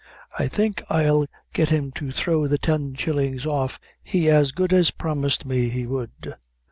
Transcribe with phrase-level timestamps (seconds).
[0.39, 4.89] "I think I'll get him to throw the ten shillings off he as good as
[4.89, 6.33] promised me he would."